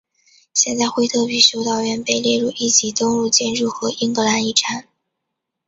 [0.55, 4.87] 现在惠特比修道院被列入一级登录建筑和英格兰遗产。